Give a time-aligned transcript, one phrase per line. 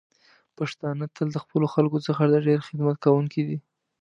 [0.57, 3.57] پښتانه تل د خپلو خلکو څخه د ډیر خدمت کوونکی دی.